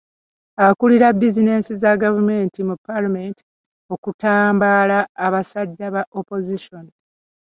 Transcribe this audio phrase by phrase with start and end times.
[0.67, 3.43] Akulira bbizineesi za gavumenti mu Paalamenti
[3.93, 6.91] okutambaala abasajja ba Opozisoni.